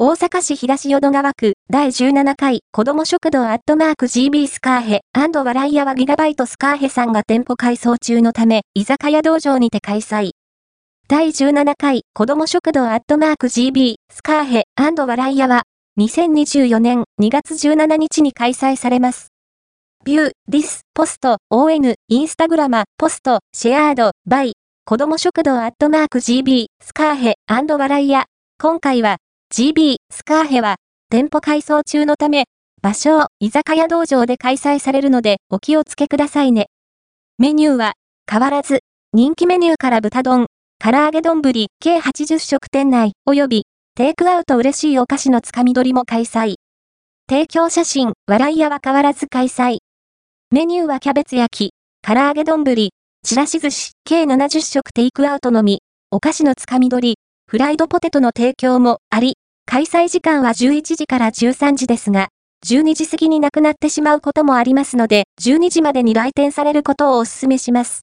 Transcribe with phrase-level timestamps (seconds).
[0.00, 10.30] 大阪市東淀川区第17回子ども食堂アットマーク GB スカーヘ笑い屋はギガバイトスカーヘさんが店舗改装中のため居酒屋道場にて開催。
[11.08, 15.64] 第17回子ども食堂アットマーク GB スカーヘ笑い屋は
[15.98, 19.32] 2024年2月17日に開催されます。
[20.04, 24.52] ビュー、ディス、ポスト、ON、インスタグラマ、ポスト、シェアード、バイ、
[24.84, 28.26] 子ども食堂アットマーク GB スカーヘ笑い屋。
[28.60, 29.18] 今回は
[29.50, 30.76] GB スカーヘは
[31.10, 32.44] 店舗改装中のため、
[32.82, 36.66] 場所、居酒屋道場で開催されるのでお気をつけくださいね。
[37.38, 37.94] メニューは
[38.30, 38.80] 変わらず、
[39.14, 40.46] 人気メニューから豚丼、
[40.78, 43.62] 唐揚げ丼計80食店内及び
[43.96, 46.56] テイクアウト嬉しいお菓子のつかみ取りも開催。
[47.28, 49.78] 提供写真、笑い屋は変わらず開催。
[50.50, 51.74] メニューはキャベツ焼き、
[52.06, 52.64] 唐揚げ丼、
[53.24, 57.18] ちらし寿司計70食テイクアウトのみ、お菓子のつかみ取り、
[57.50, 62.28] フライドポテトの提供もあり、開催時間は11時から13時ですが、
[62.66, 67.96] 12時過ぎになくなってしまうこともありますので、12時までに来店されることをお勧めします。